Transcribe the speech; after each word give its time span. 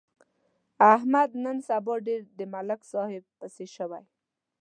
احمد 0.93 1.29
نن 1.43 1.57
سبا 1.67 1.95
ډېر 2.07 2.21
د 2.37 2.39
ملک 2.53 2.81
صاحب 2.91 3.23
پسې 3.39 3.65
شوی. 3.75 4.03